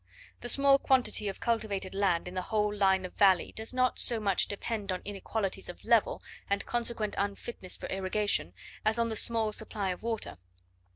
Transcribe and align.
The 0.39 0.49
small 0.49 0.79
quantity 0.79 1.27
of 1.27 1.39
cultivated 1.39 1.93
land 1.93 2.27
in 2.27 2.33
the 2.33 2.41
whole 2.41 2.73
line 2.73 3.05
of 3.05 3.13
valley, 3.13 3.51
does 3.55 3.71
not 3.71 3.99
so 3.99 4.19
much 4.19 4.47
depend 4.47 4.91
on 4.91 5.03
inequalities 5.05 5.69
of 5.69 5.85
level, 5.85 6.23
and 6.49 6.65
consequent 6.65 7.13
unfitness 7.19 7.77
for 7.77 7.85
irrigation, 7.85 8.53
as 8.83 8.97
on 8.97 9.09
the 9.09 9.15
small 9.15 9.51
supply 9.51 9.89
of 9.89 10.01
water. 10.01 10.37